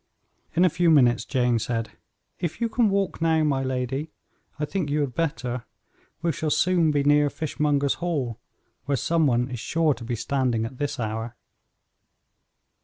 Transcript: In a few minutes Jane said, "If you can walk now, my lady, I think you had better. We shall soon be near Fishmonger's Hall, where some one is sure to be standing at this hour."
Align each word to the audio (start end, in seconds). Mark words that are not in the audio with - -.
In 0.55 0.65
a 0.65 0.69
few 0.69 0.89
minutes 0.89 1.25
Jane 1.25 1.59
said, 1.59 1.91
"If 2.39 2.59
you 2.59 2.69
can 2.69 2.89
walk 2.89 3.21
now, 3.21 3.43
my 3.43 3.61
lady, 3.61 4.09
I 4.57 4.65
think 4.65 4.89
you 4.89 5.01
had 5.01 5.13
better. 5.13 5.63
We 6.23 6.31
shall 6.31 6.49
soon 6.49 6.89
be 6.89 7.03
near 7.03 7.29
Fishmonger's 7.29 7.93
Hall, 8.01 8.39
where 8.85 8.97
some 8.97 9.27
one 9.27 9.47
is 9.51 9.59
sure 9.59 9.93
to 9.93 10.03
be 10.03 10.15
standing 10.15 10.65
at 10.65 10.79
this 10.79 10.99
hour." 10.99 11.35